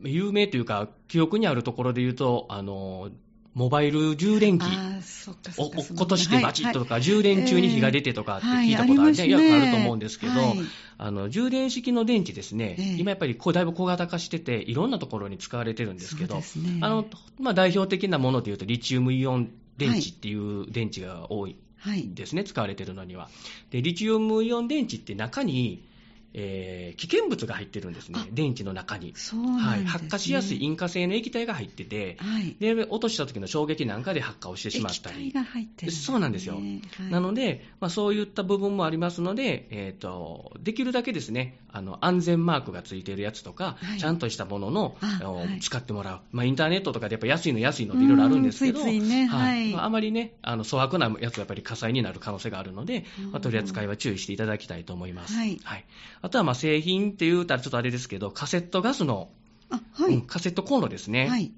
[0.08, 3.12] 有名というか、記憶にあるところで言うと、あのー
[3.58, 4.62] モバイル充電器。
[4.62, 5.78] ああ、そっかそおっか。
[5.80, 10.58] 落っことしてバチッととか、充電中に火が出てとかってはい聞いたことある,、はいよくあると思うんですけど、はい。
[10.96, 12.96] あの充電式の電池ですね、ええ。
[13.00, 16.40] 今やっぱりこうだいぶ小型化してて、いろんなところに使われてるんですけど、
[16.82, 17.04] あの
[17.40, 22.08] まあ、代表的なものでいうと、リチウムイオン電池っていう電池が多いはい。
[22.14, 23.28] ですね、使われてるのには。
[23.70, 25.82] で、リチウムイオン電池って中に、
[26.34, 28.18] えー危険物が入ってるんですね。
[28.20, 29.08] あ、電池の中に。
[29.08, 29.14] ね。
[29.60, 32.56] はい、発火しやすい引火性の液体が入ってて、はい。
[32.58, 35.28] で落とした時の衝撃なんかで発火をしてしまったり。
[35.28, 35.38] 液体。
[35.38, 36.54] が入ってる、そうなんですよ。
[36.54, 37.10] はい。
[37.10, 44.00] なので、まあ、そういった部分もありますので、えー、とできるだけですねあの安全マークがついているやつとか、はい。
[44.00, 44.96] ちゃんとしたものの
[45.60, 49.26] 使ってもらう、まあ、インターネットとかでやっぱ安いの安いのっていろいろあるんですけど、うんついついね。
[49.26, 49.72] はい。
[49.72, 55.34] まあ、あまりねあの粗悪なやつはやっぱり火災になる可能性があるので、まあ、取り扱いは注意していただきたいと思います。
[55.34, 55.58] はい
[56.20, 59.30] あとはまあ製品って言うたらちょっとあれですけど、カセットガスの、
[59.70, 60.14] あ、はい。
[60.14, 61.28] うんカセットコンロですね。
[61.28, 61.52] はい。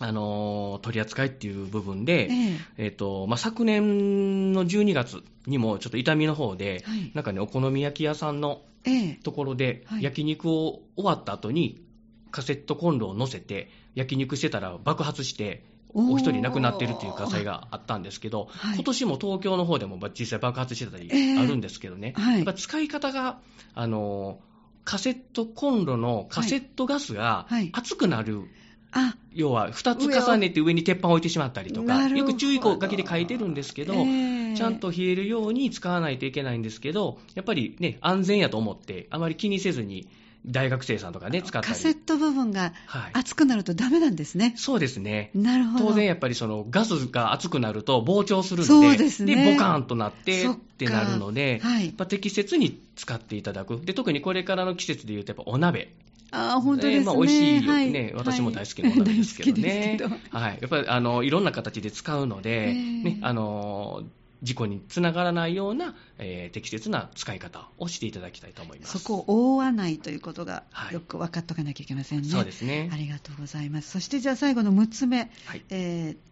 [0.00, 11.84] あのー取り扱いっていう部分で、えええっとまあ、昨年の12月にも、ちょっと痛みの方で、はいなんかね、お好み焼き屋さんのええところで、はい焼肉を終わった後に、
[12.30, 18.74] カセットコンロを乗せて、焼肉してたら爆発して、お一人亡くなってるっていう火災があったんですけど、はい。
[18.76, 22.36] 今年も東京の方でも実際爆発してたりええあるんですけどね、はい。
[22.36, 23.38] やっぱ使い方が、
[23.74, 24.48] あのー
[24.88, 27.68] カセットコンロのカセットガスがはい。
[27.74, 28.44] 熱くなる。
[28.90, 40.08] あ、要は2つ重ねて上に鉄板を置いてしまったりとか、よく注意書きで書いてるんですけど、ええちゃんと冷えるように使わないといけないんですけど、やっぱりね、安全やと思って、あまり気にせずに、
[40.46, 41.74] 大学生さんとかね、使ったり。
[41.74, 44.54] カセット部分がはい、熱くなるとダメなんですね。
[44.56, 45.30] そうですね。
[45.34, 45.86] なるほど。
[45.88, 53.80] 当然やっぱりそのガスが熱くなると膨張するので、そうですねボカーンとなってそってなるので、はいやっぱ適切に使っていただく。
[53.80, 55.94] で、特にこれからの季節でいうと、やっぱお鍋。
[56.30, 57.06] あー本当ですね。
[57.06, 59.62] まあ、美味しいよはいね、私も大好きなお鍋ですけどね。
[59.62, 60.58] 大好きですけどはい。
[60.60, 64.02] やっぱり、あの、いろんな形で使うので、えーね、あの、
[64.42, 68.98] 事故につながらないような、えー適切な使い方をしていただきたいと思います。
[68.98, 72.28] そこを覆わないということがはいよく分かっておかなきゃいけませんね。
[72.28, 72.96] そうですねあ。
[72.96, 73.90] りがとうございます。
[73.90, 75.64] そしてじゃあ最後の6つ目、はい。
[75.70, 76.27] えー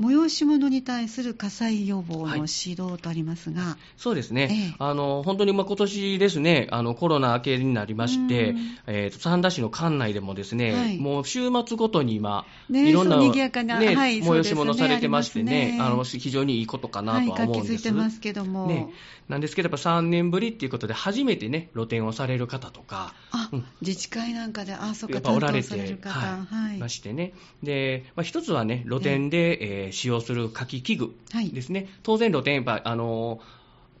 [0.00, 4.74] 催し物に対する火災予防の指導とありますが、そうですね、ええ。
[4.78, 10.98] あの本当にまあ今年ですね、あのコロナ明けになりましてうん、えーと三田市の管内でもですね、はい。
[10.98, 13.26] もう週末ごとに今、ねいろんな、ね
[13.94, 15.78] はい催し物されてましてねね。
[15.80, 17.72] あの、非常にいいことかなはい、とは思うんです。
[17.74, 18.88] づいてますけども、ね、
[19.28, 23.64] なんですけど、やっぱ3年ぶりっていうことで、初めてね、露店をされる方とか、あ、うん。
[23.80, 27.32] 自治会なんかで、あ、そっか、担当されるて、方、はい、ましてね。
[27.62, 31.50] で、まあ、一つはね、露店で、えー使用する書き器具はい。
[31.50, 31.88] ですね。
[32.02, 33.40] 当然露店、やあの、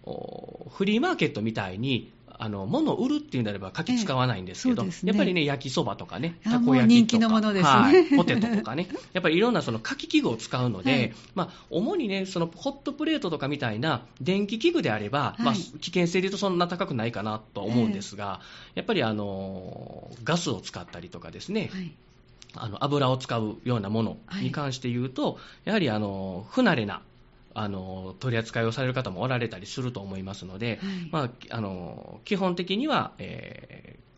[0.02, 4.94] おフリーマーケットみたいに、あの物を売るっていうんであれば、柿使わないんですけど、ええね。
[5.04, 7.70] やっぱりね、焼きそばとかね、あたこ焼きとか、のものですね。
[7.70, 11.14] はい、ポテトとかね、 やっぱりいろんなその柿器具を使うので、はい。
[11.34, 18.40] まあ、主にね、そのホットプレートとかみたいな電気器具であれば、まあはい、危険性で言うとそんな高くないかなとは思うんですが、
[18.74, 21.92] やっぱりあのガスを使ったりとかですね、はい、
[22.54, 27.02] あの油を使うようなものに関して言うと、やはりあの不慣れな
[27.54, 31.08] あの取り扱いをされる方もおられたりすると思いますので、はい。
[31.10, 34.09] まあ、あの基本的には、えー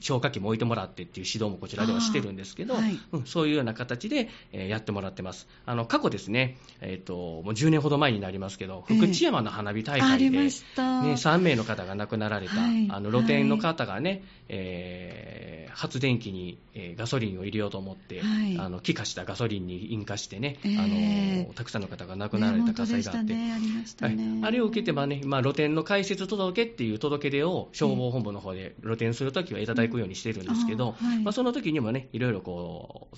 [0.00, 2.98] 消火器も置いてもらってっていう指導もこちらではしてるんですけど、はい。
[3.12, 5.48] うんそういうような形で、えーやってもらってます。
[5.66, 8.96] あの過去ですね、えーと、もう10年ほど前になりますけど、ええ。
[8.96, 11.02] 福知山の花火大会で、ました。
[11.02, 12.88] ね、3名の方が亡くなられた、はい。
[12.90, 18.58] あの露店の方がね、えー発電機に、えーガソリンを入れようと思って、はい。
[18.58, 24.16] あの気化したガソリンに引火してね、えーあのたくさんの方が亡くなられた火災があって、ありましたはい。
[24.16, 24.40] ね。
[24.44, 33.16] あれを受けて、まあねまあ、露店の開設届っていう届け出を消防本部の方で露店するときはいただくようにしてるんですけど、うんあはいまあ、その時にもね、いろいろこう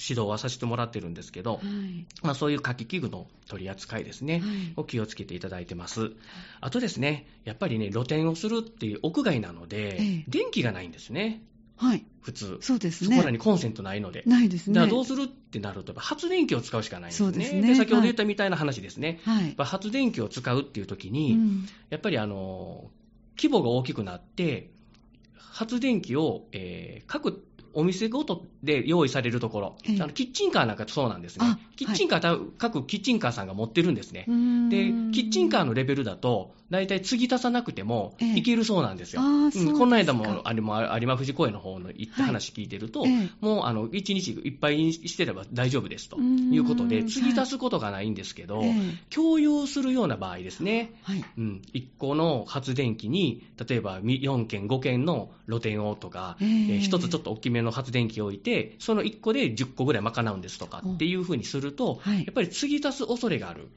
[0.00, 6.12] 指導はさせてもらってるんですけど、はい、まあ、そういう火器器具の取り扱いですね、はいを気をつけていただいてます。
[6.60, 11.42] あとですね、やっぱりね、露店をするっていう屋外なので、ええ電気がないんですね、
[11.76, 12.58] はい、普通。
[12.60, 13.16] そうですね。
[13.16, 14.22] そこらにコンセントないので。
[14.26, 14.74] ないですね。
[14.74, 17.32] だからどうするってなると、発電機を使うしかないんですね。
[17.32, 19.20] そうですね先ほど言ったみたいな話ですね。
[19.24, 22.90] はい発電機を使うっていう時に、うんやっぱりあの
[23.36, 24.69] 規模が大きくなって、
[25.52, 30.02] 発電機を、えー各お店ごとで用意されるところ、ええ。
[30.02, 31.46] あのキッチンカーなんかそうなんですね。
[31.46, 34.24] あ、キッチンカー、た各キッチンカーさんが持ってるんですね。
[34.68, 38.38] で、キッチンカーのレベルだと、大体継ぎ足さなくてもええ。
[38.38, 39.22] いけるそうなんですよ。
[39.22, 39.78] あーそうですか。
[39.78, 42.32] この間もあれも有馬富士公園の方の行ったはい。
[42.32, 43.30] 話聞いてると、ええ。
[43.40, 46.18] もうあの1日いっぱいにしてれば大丈夫ですと。
[46.18, 48.74] いうことで、継ぎ足すことがないんですけど、ええ。
[49.14, 50.92] 共有するような場合ですね。
[51.02, 51.24] はい。
[51.38, 56.48] うん、1個の発電機に、例えば4件、5件の露店をとか、ええ。
[56.48, 62.18] えー1つちょっと大きめの発電機を置いて、その1個で10個ぐらい賄うんですとかっていうふうにすると、はい。
[62.24, 63.68] やっぱり継ぎ足す恐れがある。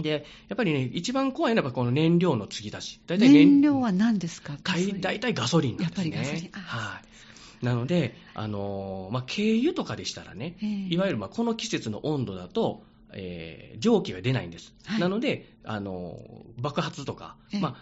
[0.00, 3.00] で、やっぱりね、一番怖いのはこの燃料の継ぎ足し。
[3.06, 4.56] 大体燃料は何ですか？
[4.62, 6.10] ガソリン大体ガソリンなんですね。
[6.10, 7.00] やっぱりガソリンあは
[7.62, 7.64] い。
[7.64, 14.74] なので、あのーまあ、軽油とかでしたらね、ええいわゆるまあこの季節の温度だと、えー蒸気が出ないんです。
[14.86, 17.76] はいなので、あのー爆発とか、ええまあ、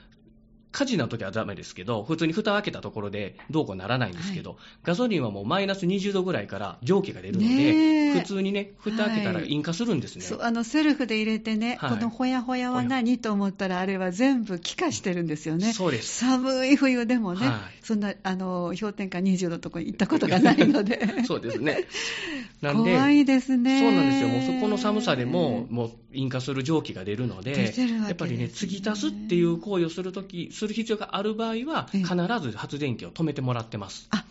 [0.77, 7.63] 火事の時はダメですけど、普通に蓋を開けたところでどうこうならないんですけど、ガソリンはもうマイナス20度ぐらいから蒸気が出るのねで、
[8.11, 10.23] え普通にね、蓋開けたらはい引火するんですね。
[10.23, 15.73] そうあのセルフで入れてね、はいこのほやほやは何と思ったら、あれは全部気化してるんですよね。
[15.73, 16.19] そうです。
[16.19, 21.87] 寒い冬でもね、はいそんなあの氷点下20度のところに行ったことがないので、 そうですね。
[22.61, 23.81] なんで、怖いですね。
[23.81, 34.09] そうなんですよ、もうそこの寒さでも、もう引火する蒸気が出るので、ですねやっぱりね、継ぎ足すっていう行為をするとき、する必要がある場合は、ええ必ず発電機を止めてもらってます。
[34.11, 34.25] あ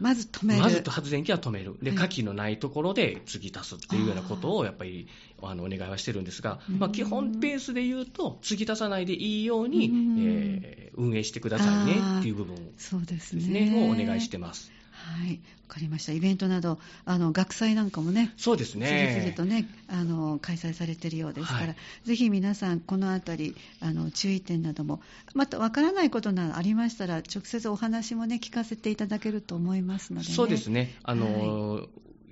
[0.00, 0.60] まず止める。
[0.60, 1.76] まず発電機は止める。
[1.82, 5.06] で、はい火器のないところで継ぎ足すっていうようなことを、やっぱり、
[5.42, 13.32] あの、お願いはしてるんですが、まあ、うん基本ペースで言うと、継ぎ足さないでいいようにうん、えー運営してくださいねっていう部分そうです。
[13.32, 14.70] ね、をお願いしてます。
[14.94, 16.12] はい、わかりました。
[16.12, 19.16] イベントなど、あの学祭なんかもね、そうですね。
[19.20, 25.00] 次々とね、あの開催されているようですから、はいぜひ皆さん、このあたり、あの注意点なども、
[25.34, 30.94] またわからないことなどありましたら、直接お話もね、聞かせていただけると思いますので、ね、そうですね。
[31.02, 31.86] あの、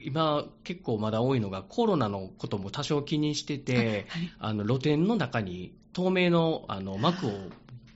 [0.04, 4.06] 今結構まだ多いのがコロナのことも多少気にしてて、
[4.38, 7.30] あの露店の中に透明のあの幕を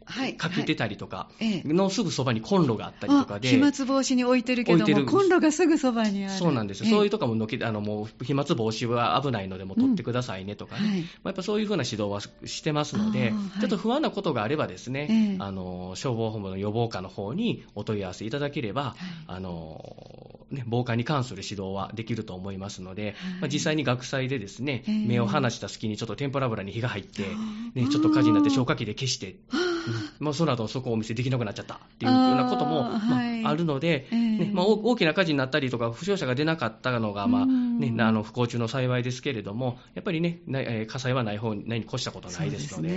[0.06, 1.62] はいかけてたりとかええ。
[1.64, 6.38] のすぐそばにコンロがあったりとかで、あ飛沫防止に置いてるけども、コンロがすぐそばにある。
[6.38, 6.92] そうなんですよ、ええ。
[6.92, 15.36] そういうとかものけあのもう飛沫防止は危ないので、もう取ってくださいねとかね、やっぱそういうふうな指導はしてますので、ちょっと不安なことがあればですね、ええ。
[15.40, 18.94] あの消防本部の予防課の方にお問い合わせいただければ、はい。
[19.26, 23.16] あのね、防火に関する指導はできると思いますので、
[23.52, 25.06] 実際に学祭でですね、ええ。
[25.06, 27.22] 目を離した隙にちょっと天ぷら油に火が入って、
[27.74, 29.36] ね、ちょっと火事になって消火器で消して、
[29.96, 40.40] うんまあ、その後そこお店できなくなっちゃったっていうようなこともまあるので、えーねまあ、大大きな火事になったりとか、負傷者が出なかったのが、まね、あの不幸中の幸いですけれども、やっぱりね、
[40.86, 42.96] 火災はない方にないに越したことないですので、はい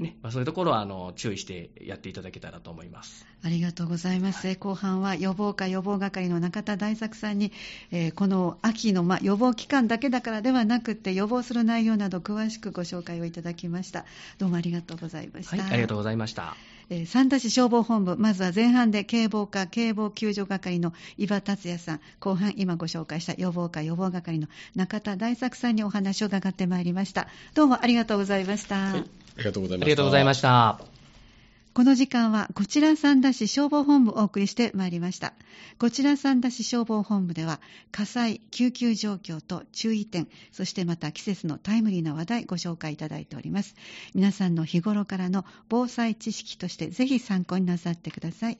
[0.00, 3.26] ねまあ、そういうところはあの注意してやっていただけたらと思います。
[3.42, 4.54] ありがとうございます。
[4.56, 7.52] 後半は予防課予防係の中田大作さんに、
[7.90, 14.04] えーこの秋の、まあ、予防期間だけだからではなくて予防する内容など詳しくご紹介をいただきました。
[14.38, 15.56] どうもありがとうございました。
[15.56, 16.56] はい、ありがとうございました。
[16.92, 27.28] えー三田市消防本部、まずは前半で警防課警防救助係の伊庭達也さん、後半今ご紹介した予防課予防係の中田大作さんにお話を伺ってまいりました。
[27.54, 28.74] どうもありがとうございました。
[28.74, 29.04] はい、あ
[29.38, 29.86] りがとうございました。
[29.86, 30.89] ありがとうございました。
[31.72, 35.34] この時間は、こちら三田市消防本部をお送りしてまいりました。
[35.78, 37.60] こちら三田市消防本部では、
[37.92, 43.76] 火災、救急状況と注意点、そしてまた季節のタイムリーな話題ご紹介いただいております。
[44.14, 48.58] 皆さんの日頃からの防災知識としてぜひ参考になさってください。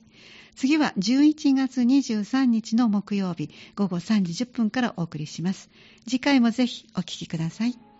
[0.55, 5.69] 次は11月23日の木曜日午後3時10分からお送りします。
[6.05, 7.90] 次回もぜひお聞きください。